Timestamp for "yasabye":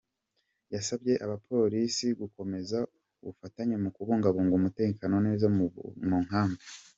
0.73-1.13